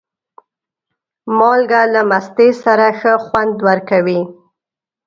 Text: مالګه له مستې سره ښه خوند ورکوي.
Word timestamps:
مالګه 1.37 1.81
له 1.93 2.01
مستې 2.09 2.49
سره 2.63 2.87
ښه 2.99 3.13
خوند 3.25 3.55
ورکوي. 3.67 4.21